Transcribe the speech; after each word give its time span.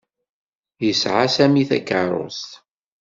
Yesɛa 0.85 1.25
Sami 1.35 1.63
takeṛṛust. 1.69 2.49